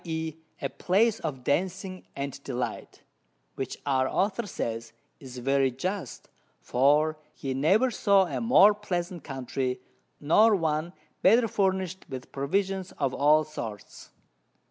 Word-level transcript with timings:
e._ 0.03 0.35
a 0.63 0.67
Place 0.67 1.19
of 1.19 1.43
Dancing 1.43 2.07
and 2.15 2.43
Delight, 2.43 3.03
which 3.53 3.77
our 3.85 4.09
Author 4.09 4.47
says 4.47 4.93
is 5.19 5.37
very 5.37 5.69
just, 5.69 6.27
for 6.59 7.19
he 7.35 7.53
never 7.53 7.91
saw 7.91 8.25
a 8.25 8.41
more 8.41 8.73
pleasant 8.73 9.23
Country, 9.23 9.79
nor 10.19 10.55
one 10.55 10.93
better 11.21 11.47
furnish'd 11.47 12.05
with 12.09 12.31
Provisions 12.31 12.91
of 12.93 13.13
all 13.13 13.43
sorts. 13.43 14.09